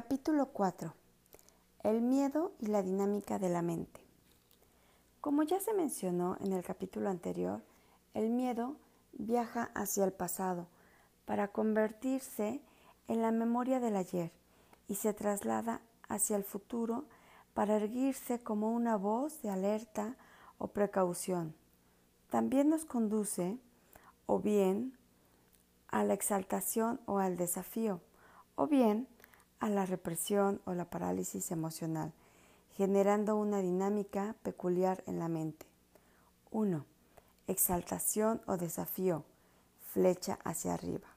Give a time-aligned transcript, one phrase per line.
[0.00, 0.94] Capítulo 4.
[1.82, 4.00] El miedo y la dinámica de la mente.
[5.20, 7.64] Como ya se mencionó en el capítulo anterior,
[8.14, 8.76] el miedo
[9.14, 10.68] viaja hacia el pasado
[11.24, 12.62] para convertirse
[13.08, 14.30] en la memoria del ayer
[14.86, 17.06] y se traslada hacia el futuro
[17.52, 20.14] para erguirse como una voz de alerta
[20.58, 21.56] o precaución.
[22.30, 23.58] También nos conduce
[24.26, 24.96] o bien
[25.88, 28.00] a la exaltación o al desafío,
[28.54, 29.08] o bien
[29.60, 32.12] a la represión o la parálisis emocional,
[32.76, 35.66] generando una dinámica peculiar en la mente.
[36.50, 36.84] 1.
[37.46, 39.24] Exaltación o desafío,
[39.92, 41.08] flecha hacia arriba.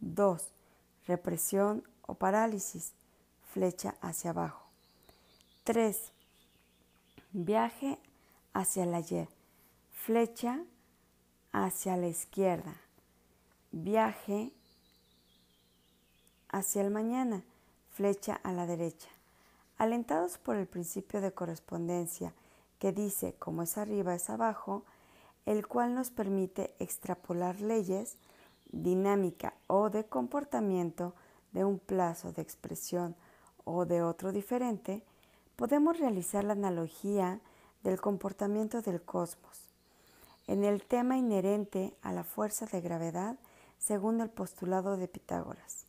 [0.00, 0.48] 2.
[1.06, 2.92] Represión o parálisis,
[3.52, 4.64] flecha hacia abajo.
[5.64, 6.12] 3.
[7.32, 7.98] Viaje
[8.52, 9.28] hacia el ayer,
[9.92, 10.60] flecha
[11.52, 12.76] hacia la izquierda.
[13.72, 14.52] Viaje
[16.48, 17.42] hacia el mañana,
[17.94, 19.08] flecha a la derecha.
[19.78, 22.34] Alentados por el principio de correspondencia
[22.78, 24.84] que dice como es arriba es abajo,
[25.46, 28.16] el cual nos permite extrapolar leyes,
[28.72, 31.14] dinámica o de comportamiento
[31.52, 33.14] de un plazo de expresión
[33.64, 35.04] o de otro diferente,
[35.54, 37.40] podemos realizar la analogía
[37.84, 39.70] del comportamiento del cosmos
[40.48, 43.36] en el tema inherente a la fuerza de gravedad
[43.78, 45.86] según el postulado de Pitágoras.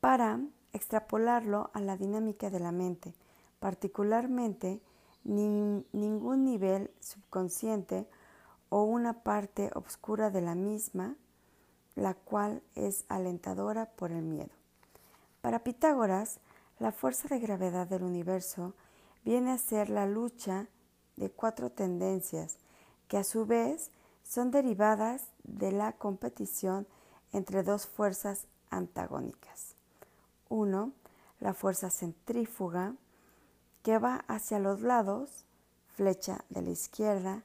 [0.00, 0.40] Para
[0.72, 3.14] extrapolarlo a la dinámica de la mente,
[3.58, 4.80] particularmente
[5.24, 8.06] ningún nivel subconsciente
[8.68, 11.16] o una parte oscura de la misma,
[11.96, 14.50] la cual es alentadora por el miedo.
[15.40, 16.38] Para Pitágoras,
[16.78, 18.74] la fuerza de gravedad del universo
[19.24, 20.68] viene a ser la lucha
[21.16, 22.58] de cuatro tendencias
[23.08, 23.90] que a su vez
[24.22, 26.86] son derivadas de la competición
[27.32, 29.69] entre dos fuerzas antagónicas.
[30.50, 30.92] Uno,
[31.38, 32.94] la fuerza centrífuga,
[33.82, 35.46] que va hacia los lados,
[35.86, 37.44] flecha de la izquierda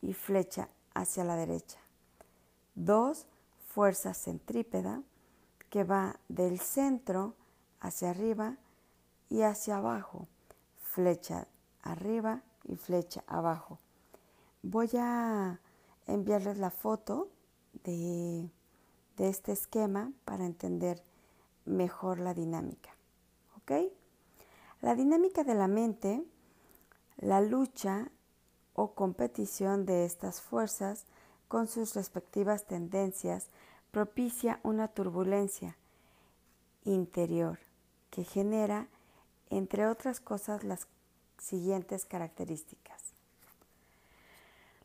[0.00, 1.78] y flecha hacia la derecha.
[2.74, 3.26] Dos,
[3.66, 5.02] fuerza centrípeda,
[5.70, 7.34] que va del centro
[7.80, 8.58] hacia arriba
[9.30, 10.28] y hacia abajo,
[10.78, 11.48] flecha
[11.82, 13.78] arriba y flecha abajo.
[14.62, 15.58] Voy a
[16.06, 17.30] enviarles la foto
[17.84, 18.48] de,
[19.16, 21.02] de este esquema para entender
[21.64, 22.90] mejor la dinámica.
[23.56, 23.72] ¿Ok?
[24.80, 26.24] La dinámica de la mente,
[27.16, 28.10] la lucha
[28.74, 31.04] o competición de estas fuerzas
[31.48, 33.48] con sus respectivas tendencias
[33.90, 35.76] propicia una turbulencia
[36.84, 37.58] interior
[38.10, 38.88] que genera,
[39.50, 40.86] entre otras cosas, las
[41.38, 43.12] siguientes características.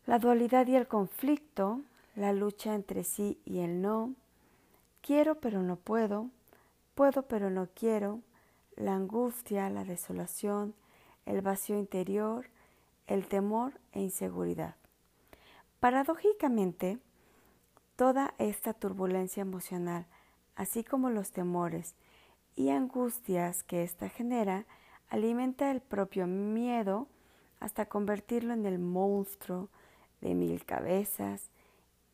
[0.05, 1.81] La dualidad y el conflicto,
[2.15, 4.13] la lucha entre sí y el no,
[5.01, 6.29] quiero pero no puedo,
[6.97, 8.21] puedo pero no quiero,
[8.75, 10.73] la angustia, la desolación,
[11.27, 12.49] el vacío interior,
[13.05, 14.75] el temor e inseguridad.
[15.79, 16.97] Paradójicamente,
[17.97, 20.07] toda esta turbulencia emocional,
[20.55, 21.93] así como los temores
[22.55, 24.65] y angustias que ésta genera,
[25.07, 27.07] alimenta el propio miedo
[27.59, 29.69] hasta convertirlo en el monstruo
[30.21, 31.51] de mil cabezas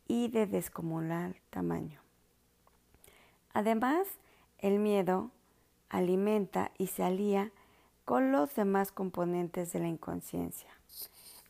[0.08, 2.02] y de descomunal tamaño.
[3.54, 4.06] Además,
[4.64, 5.30] el miedo
[5.90, 7.52] alimenta y se alía
[8.06, 10.70] con los demás componentes de la inconsciencia.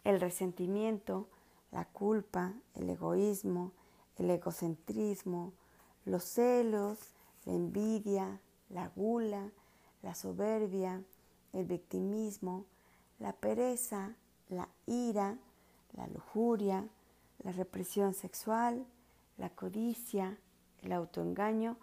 [0.02, 1.28] El resentimiento,
[1.70, 3.70] la culpa, el egoísmo,
[4.18, 5.52] el egocentrismo,
[6.04, 6.98] los celos,
[7.44, 9.52] la envidia, la gula,
[10.02, 11.00] la soberbia,
[11.52, 12.64] el victimismo,
[13.20, 14.16] la pereza,
[14.48, 15.38] la ira,
[15.92, 16.88] la lujuria,
[17.44, 18.84] la represión sexual,
[19.38, 20.36] la codicia,
[20.82, 21.76] el autoengaño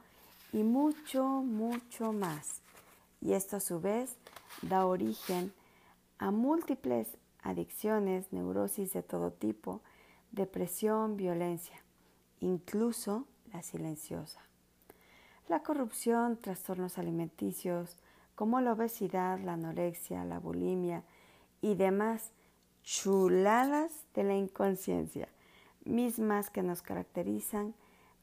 [0.51, 2.61] y mucho, mucho más.
[3.21, 4.15] Y esto a su vez
[4.61, 5.53] da origen
[6.17, 7.07] a múltiples
[7.41, 9.81] adicciones, neurosis de todo tipo,
[10.31, 11.81] depresión, violencia,
[12.39, 14.39] incluso la silenciosa.
[15.47, 17.97] La corrupción, trastornos alimenticios
[18.35, 21.03] como la obesidad, la anorexia, la bulimia
[21.61, 22.31] y demás
[22.83, 25.27] chuladas de la inconsciencia,
[25.85, 27.75] mismas que nos caracterizan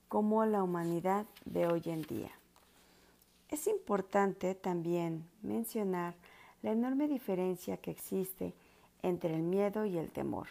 [0.08, 2.30] como la humanidad de hoy en día.
[3.50, 6.14] Es importante también mencionar
[6.62, 8.54] la enorme diferencia que existe
[9.02, 10.48] entre el miedo y el temor.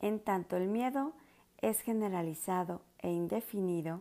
[0.00, 1.12] En tanto el miedo
[1.60, 4.00] es generalizado e indefinido,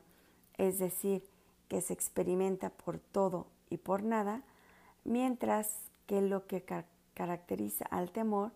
[0.58, 1.24] es decir,
[1.68, 4.42] que se experimenta por todo y por nada,
[5.04, 6.64] mientras que lo que
[7.14, 8.52] caracteriza al temor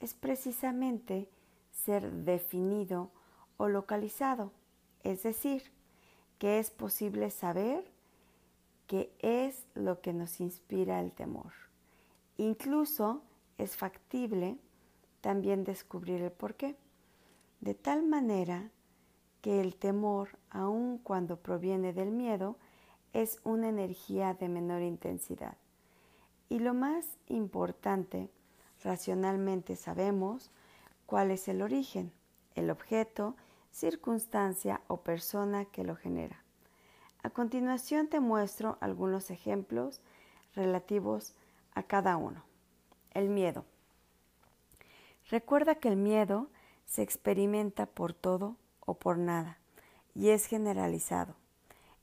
[0.00, 1.28] es precisamente
[1.72, 3.10] ser definido
[3.56, 4.52] o localizado,
[5.04, 5.62] es decir,
[6.38, 7.84] que es posible saber
[8.86, 11.52] que es lo que nos inspira el temor.
[12.36, 13.22] Incluso
[13.58, 14.58] es factible
[15.20, 16.76] también descubrir el porqué,
[17.60, 18.70] de tal manera
[19.40, 22.56] que el temor, aun cuando proviene del miedo,
[23.12, 25.56] es una energía de menor intensidad.
[26.48, 28.28] Y lo más importante,
[28.82, 30.50] racionalmente sabemos
[31.06, 32.12] cuál es el origen,
[32.54, 33.36] el objeto,
[33.74, 36.40] circunstancia o persona que lo genera.
[37.24, 40.00] A continuación te muestro algunos ejemplos
[40.54, 41.34] relativos
[41.74, 42.44] a cada uno.
[43.10, 43.64] El miedo.
[45.28, 46.48] Recuerda que el miedo
[46.86, 49.58] se experimenta por todo o por nada
[50.14, 51.34] y es generalizado.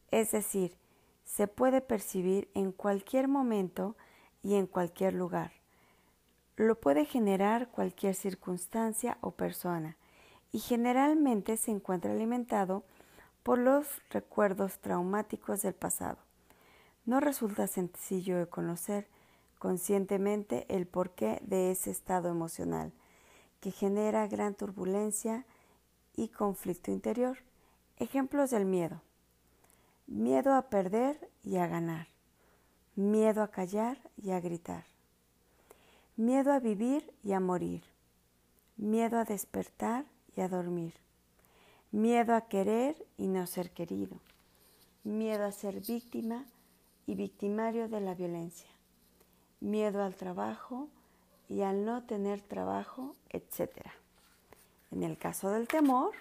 [0.09, 0.75] Es decir,
[1.23, 3.95] se puede percibir en cualquier momento
[4.43, 5.53] y en cualquier lugar.
[6.57, 9.95] Lo puede generar cualquier circunstancia o persona
[10.51, 12.83] y generalmente se encuentra alimentado
[13.43, 16.17] por los recuerdos traumáticos del pasado.
[17.05, 19.07] No resulta sencillo conocer
[19.57, 22.91] conscientemente el porqué de ese estado emocional,
[23.59, 25.45] que genera gran turbulencia
[26.15, 27.37] y conflicto interior.
[27.97, 29.01] Ejemplos del miedo.
[30.07, 32.07] Miedo a perder y a ganar.
[32.95, 34.85] Miedo a callar y a gritar.
[36.17, 37.83] Miedo a vivir y a morir.
[38.77, 40.05] Miedo a despertar
[40.35, 40.93] y a dormir.
[41.91, 44.17] Miedo a querer y no ser querido.
[45.03, 46.45] Miedo a ser víctima
[47.05, 48.69] y victimario de la violencia.
[49.59, 50.87] Miedo al trabajo
[51.49, 53.71] y al no tener trabajo, etc.
[54.91, 56.11] En el caso del temor,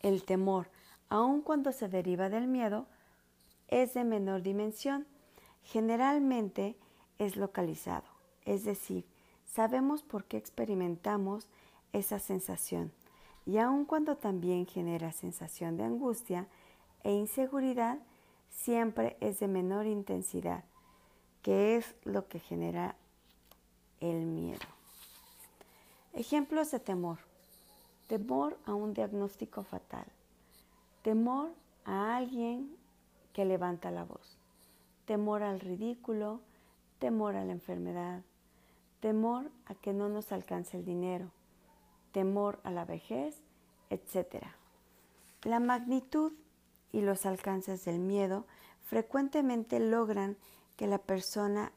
[0.00, 0.68] el temor,
[1.08, 2.86] aun cuando se deriva del miedo,
[3.68, 5.06] es de menor dimensión.
[5.62, 6.76] Generalmente
[7.18, 8.06] es localizado,
[8.44, 9.06] es decir,
[9.46, 11.48] sabemos por qué experimentamos
[11.94, 12.92] esa sensación
[13.46, 16.48] y aun cuando también genera sensación de angustia
[17.02, 17.98] e inseguridad,
[18.50, 20.64] siempre es de menor intensidad,
[21.42, 22.96] que es lo que genera
[24.00, 24.66] el miedo.
[26.14, 27.18] Ejemplos de temor.
[28.06, 30.06] Temor a un diagnóstico fatal.
[31.02, 31.52] Temor
[31.84, 32.74] a alguien
[33.32, 34.38] que levanta la voz.
[35.04, 36.40] Temor al ridículo.
[36.98, 38.22] Temor a la enfermedad.
[39.00, 41.30] Temor a que no nos alcance el dinero
[42.14, 43.42] temor a la vejez,
[43.90, 44.46] etc.
[45.42, 46.32] La magnitud
[46.92, 48.46] y los alcances del miedo
[48.84, 50.36] frecuentemente logran
[50.76, 51.72] que la persona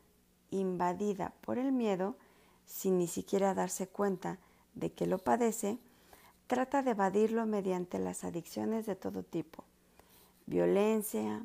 [0.51, 2.15] invadida por el miedo,
[2.67, 4.37] sin ni siquiera darse cuenta
[4.75, 5.79] de que lo padece,
[6.45, 9.63] trata de evadirlo mediante las adicciones de todo tipo.
[10.45, 11.43] Violencia,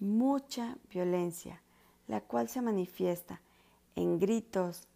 [0.00, 1.60] mucha violencia,
[2.08, 3.42] la cual se manifiesta
[3.94, 4.88] en gritos,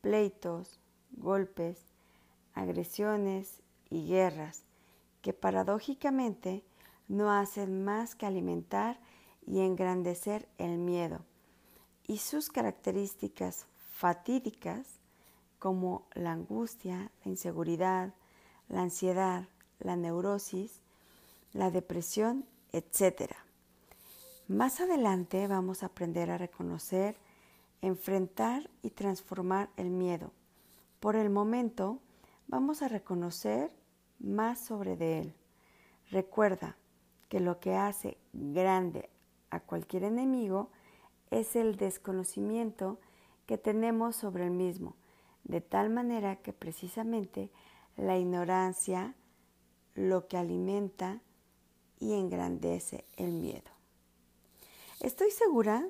[0.00, 0.78] pleitos,
[1.16, 1.87] golpes,
[2.58, 4.64] agresiones y guerras
[5.22, 6.64] que paradójicamente
[7.08, 8.98] no hacen más que alimentar
[9.46, 11.24] y engrandecer el miedo
[12.06, 14.98] y sus características fatídicas
[15.58, 18.14] como la angustia, la inseguridad,
[18.68, 20.80] la ansiedad, la neurosis,
[21.52, 23.32] la depresión, etc.
[24.46, 27.16] Más adelante vamos a aprender a reconocer,
[27.82, 30.32] enfrentar y transformar el miedo.
[31.00, 32.00] Por el momento,
[32.48, 33.70] vamos a reconocer
[34.18, 35.34] más sobre de él.
[36.10, 36.76] Recuerda
[37.28, 39.10] que lo que hace grande
[39.50, 40.70] a cualquier enemigo
[41.30, 42.98] es el desconocimiento
[43.46, 44.96] que tenemos sobre el mismo,
[45.44, 47.50] de tal manera que precisamente
[47.96, 49.14] la ignorancia
[49.94, 51.20] lo que alimenta
[51.98, 53.70] y engrandece el miedo.
[55.00, 55.86] Estoy segura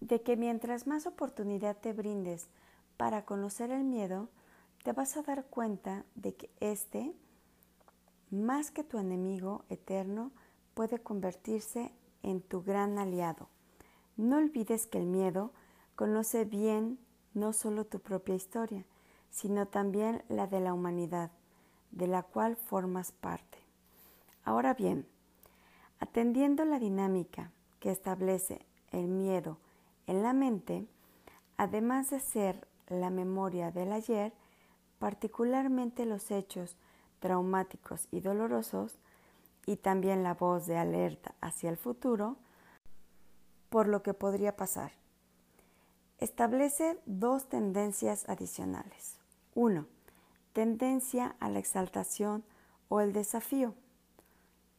[0.00, 2.48] de que mientras más oportunidad te brindes
[2.96, 4.28] para conocer el miedo,
[4.82, 7.14] te vas a dar cuenta de que éste,
[8.30, 10.32] más que tu enemigo eterno,
[10.74, 13.48] puede convertirse en tu gran aliado.
[14.16, 15.52] No olvides que el miedo
[15.96, 16.98] conoce bien
[17.34, 18.84] no solo tu propia historia,
[19.30, 21.30] sino también la de la humanidad,
[21.90, 23.58] de la cual formas parte.
[24.44, 25.06] Ahora bien,
[26.00, 29.58] atendiendo la dinámica que establece el miedo
[30.06, 30.86] en la mente,
[31.56, 34.32] además de ser la memoria del ayer,
[35.00, 36.76] particularmente los hechos
[37.18, 38.98] traumáticos y dolorosos,
[39.66, 42.36] y también la voz de alerta hacia el futuro,
[43.68, 44.92] por lo que podría pasar.
[46.18, 49.18] Establece dos tendencias adicionales.
[49.54, 49.86] Uno,
[50.52, 52.44] Tendencia a la exaltación
[52.88, 53.74] o el desafío.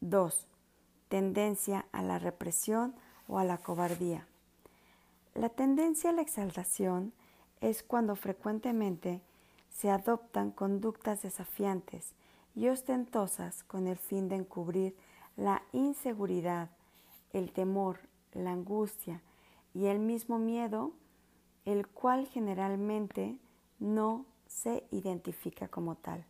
[0.00, 0.46] Dos,
[1.08, 2.94] Tendencia a la represión
[3.26, 4.26] o a la cobardía.
[5.34, 7.14] La tendencia a la exaltación
[7.62, 9.22] es cuando frecuentemente
[9.72, 12.12] se adoptan conductas desafiantes
[12.54, 14.94] y ostentosas con el fin de encubrir
[15.36, 16.70] la inseguridad,
[17.32, 18.00] el temor,
[18.32, 19.22] la angustia
[19.74, 20.92] y el mismo miedo,
[21.64, 23.38] el cual generalmente
[23.78, 26.24] no se identifica como tal.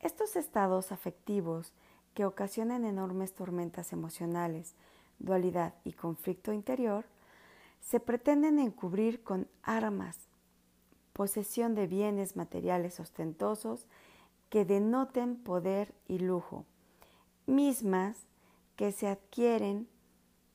[0.00, 1.72] Estos estados afectivos
[2.14, 4.74] que ocasionan enormes tormentas emocionales,
[5.18, 7.04] dualidad y conflicto interior,
[7.80, 10.18] se pretenden encubrir con armas,
[11.12, 13.86] posesión de bienes materiales ostentosos
[14.48, 16.64] que denoten poder y lujo,
[17.46, 18.26] mismas
[18.76, 19.88] que se adquieren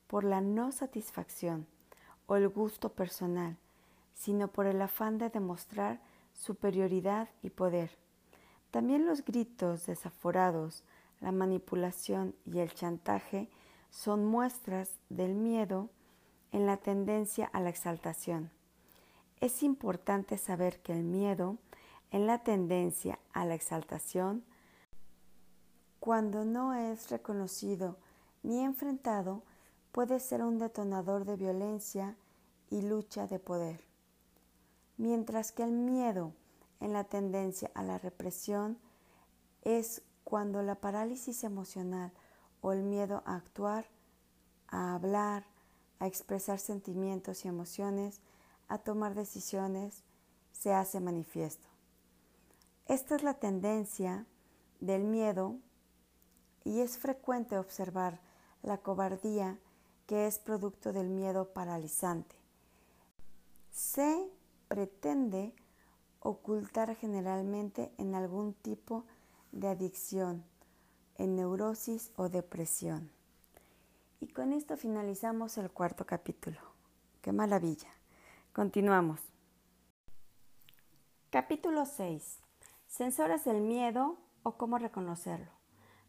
[0.07, 1.67] por la no satisfacción
[2.27, 3.57] o el gusto personal,
[4.13, 5.99] sino por el afán de demostrar
[6.33, 7.91] superioridad y poder.
[8.71, 10.83] También los gritos desaforados,
[11.21, 13.49] la manipulación y el chantaje
[13.89, 15.89] son muestras del miedo
[16.51, 18.51] en la tendencia a la exaltación.
[19.41, 21.57] Es importante saber que el miedo
[22.11, 24.43] en la tendencia a la exaltación,
[25.99, 27.97] cuando no es reconocido
[28.43, 29.43] ni enfrentado,
[29.91, 32.15] puede ser un detonador de violencia
[32.69, 33.81] y lucha de poder.
[34.97, 36.33] Mientras que el miedo
[36.79, 38.77] en la tendencia a la represión
[39.63, 42.11] es cuando la parálisis emocional
[42.61, 43.85] o el miedo a actuar,
[44.67, 45.45] a hablar,
[45.99, 48.21] a expresar sentimientos y emociones,
[48.67, 50.03] a tomar decisiones,
[50.51, 51.67] se hace manifiesto.
[52.87, 54.25] Esta es la tendencia
[54.79, 55.57] del miedo
[56.63, 58.19] y es frecuente observar
[58.61, 59.59] la cobardía
[60.07, 62.35] que es producto del miedo paralizante.
[63.71, 64.29] Se
[64.67, 65.53] pretende
[66.19, 69.05] ocultar generalmente en algún tipo
[69.51, 70.43] de adicción,
[71.17, 73.11] en neurosis o depresión.
[74.19, 76.59] Y con esto finalizamos el cuarto capítulo.
[77.21, 77.89] ¡Qué maravilla!
[78.55, 79.19] Continuamos.
[81.29, 82.39] Capítulo 6.
[82.87, 85.51] Sensores del miedo o cómo reconocerlo.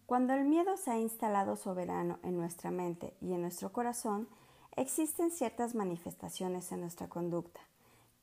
[0.06, 4.28] Cuando el miedo se ha instalado soberano en nuestra mente y en nuestro corazón,
[4.76, 7.62] existen ciertas manifestaciones en nuestra conducta,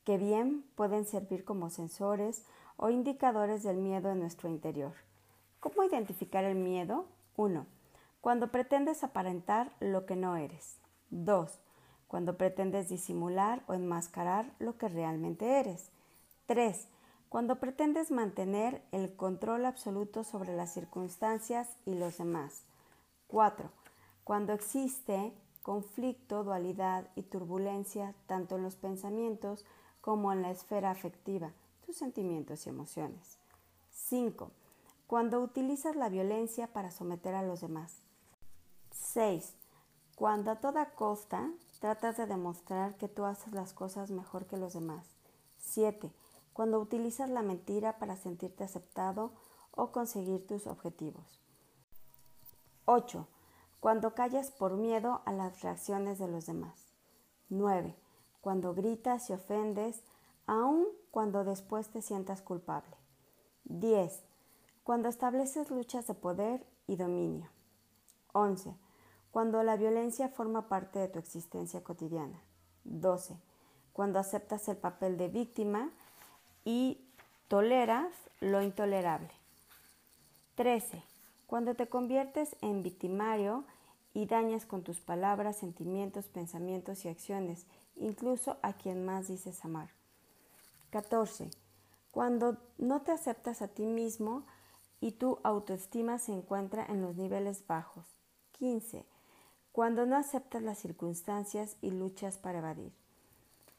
[0.05, 2.45] que bien pueden servir como sensores
[2.77, 4.93] o indicadores del miedo en nuestro interior.
[5.59, 7.07] ¿Cómo identificar el miedo?
[7.35, 7.65] 1.
[8.21, 10.77] Cuando pretendes aparentar lo que no eres.
[11.09, 11.59] 2.
[12.13, 15.89] Cuando pretendes disimular o enmascarar lo que realmente eres.
[16.45, 16.87] 3
[17.27, 22.65] cuando pretendes mantener el control absoluto sobre las circunstancias y los demás.
[23.25, 23.71] 4.
[24.23, 29.65] Cuando existe conflicto, dualidad y turbulencia tanto en los pensamientos
[29.99, 31.51] como en la esfera afectiva,
[31.83, 33.39] tus sentimientos y emociones.
[33.89, 34.51] 5.
[35.07, 37.97] Cuando utilizas la violencia para someter a los demás.
[38.91, 39.55] 6.
[40.15, 41.49] Cuando a toda costa
[41.83, 45.05] tratas de demostrar que tú haces las cosas mejor que los demás.
[45.57, 46.13] 7
[46.53, 49.33] cuando utilizas la mentira para sentirte aceptado
[49.71, 51.41] o conseguir tus objetivos.
[52.85, 53.27] 8.
[53.81, 56.93] Cuando callas por miedo a las reacciones de los demás.
[57.49, 57.97] 9.
[58.39, 60.03] Cuando gritas y ofendes,
[60.45, 62.95] aun cuando después te sientas culpable.
[63.65, 64.23] 10.
[64.85, 67.49] Cuando estableces luchas de poder y dominio.
[68.33, 68.73] 11.
[69.33, 72.39] Cuando la violencia forma parte de tu existencia cotidiana.
[72.83, 73.35] 12.
[73.91, 75.89] Cuando aceptas el papel de víctima
[76.63, 77.03] y
[77.47, 79.31] toleras lo intolerable.
[80.53, 81.01] 13.
[81.47, 83.63] Cuando te conviertes en victimario
[84.13, 89.89] y dañas con tus palabras, sentimientos, pensamientos y acciones, incluso a quien más dices amar.
[90.91, 91.49] 14.
[92.11, 94.45] Cuando no te aceptas a ti mismo
[95.01, 98.05] y tu autoestima se encuentra en los niveles bajos.
[98.51, 99.11] 15.
[99.73, 102.93] Cuando no aceptas las circunstancias y luchas para evadir.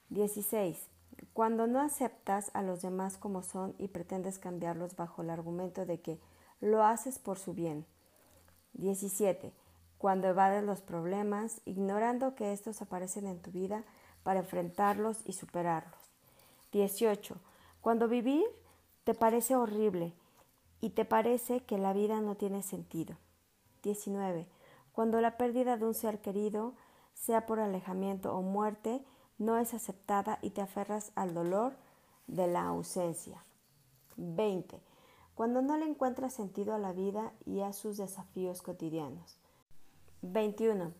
[0.08, 0.88] 16.
[1.32, 6.00] Cuando no aceptas a los demás como son y pretendes cambiarlos bajo el argumento de
[6.00, 6.18] que
[6.60, 7.86] lo haces por su bien.
[8.72, 9.52] 17.
[9.96, 13.84] Cuando evades los problemas, ignorando que estos aparecen en tu vida
[14.24, 16.00] para enfrentarlos y superarlos.
[16.72, 17.36] 18.
[17.80, 18.44] Cuando vivir
[19.04, 20.12] te parece horrible
[20.80, 23.16] y te parece que la vida no tiene sentido.
[23.84, 24.48] 19.
[24.94, 26.74] Cuando la pérdida de un ser querido,
[27.14, 29.04] sea por alejamiento o muerte,
[29.38, 31.74] no es aceptada y te aferras al dolor
[32.28, 33.44] de la ausencia.
[34.16, 34.80] 20.
[35.34, 39.36] Cuando no le encuentras sentido a la vida y a sus desafíos cotidianos.
[40.22, 40.92] 21.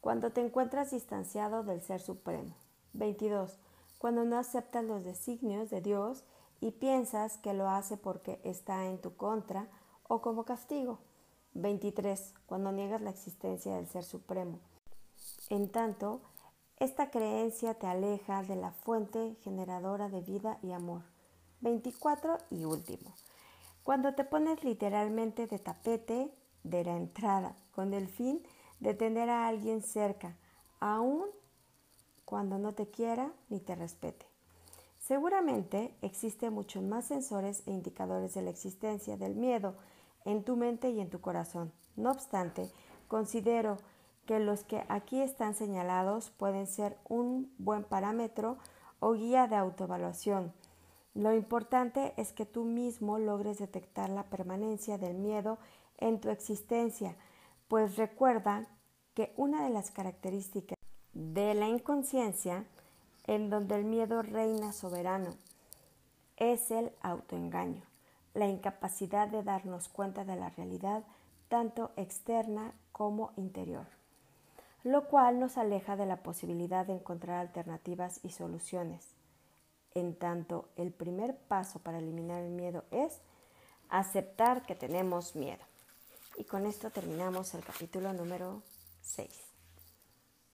[0.00, 2.54] Cuando te encuentras distanciado del Ser Supremo.
[2.94, 3.58] 22.
[3.98, 6.24] Cuando no aceptas los designios de Dios
[6.60, 9.68] y piensas que lo hace porque está en tu contra
[10.08, 10.98] o como castigo.
[11.54, 12.34] 23.
[12.46, 14.58] Cuando niegas la existencia del Ser Supremo.
[15.48, 16.20] En tanto,
[16.78, 21.02] esta creencia te aleja de la fuente generadora de vida y amor.
[21.60, 23.14] 24 y último.
[23.82, 26.30] Cuando te pones literalmente de tapete
[26.62, 28.42] de la entrada con el fin
[28.80, 30.36] de tener a alguien cerca,
[30.80, 31.26] aun
[32.24, 34.26] cuando no te quiera ni te respete.
[34.98, 39.76] Seguramente existen muchos más sensores e indicadores de la existencia del miedo
[40.24, 41.72] en tu mente y en tu corazón.
[41.96, 42.70] No obstante,
[43.08, 43.78] considero
[44.26, 48.58] que los que aquí están señalados pueden ser un buen parámetro
[49.00, 50.52] o guía de autoevaluación.
[51.14, 55.58] Lo importante es que tú mismo logres detectar la permanencia del miedo
[55.98, 57.16] en tu existencia,
[57.68, 58.66] pues recuerda
[59.14, 60.76] que una de las características
[61.12, 62.64] de la inconsciencia,
[63.26, 65.30] en donde el miedo reina soberano,
[66.36, 67.82] es el autoengaño,
[68.34, 71.04] la incapacidad de darnos cuenta de la realidad
[71.48, 73.86] tanto externa como interior,
[74.82, 79.14] lo cual nos aleja de la posibilidad de encontrar alternativas y soluciones.
[79.94, 83.20] En tanto, el primer paso para eliminar el miedo es
[83.88, 85.62] aceptar que tenemos miedo.
[86.36, 88.62] Y con esto terminamos el capítulo número
[89.02, 89.53] 6.